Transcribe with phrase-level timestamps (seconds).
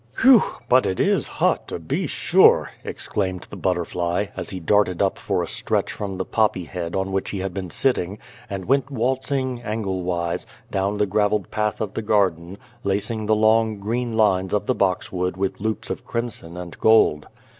[0.19, 0.41] "Phew!
[0.67, 5.19] but it is hot, to be sure!" ex claimed the butterfly, as he darted up
[5.19, 8.17] for a stretch from the poppy head on which he had been sitting,
[8.49, 13.79] and went waltzing, angle wise, down the gravelled path of the garden, lacing the long,
[13.79, 17.27] green lines of the boxwood with loops of crimson and gold.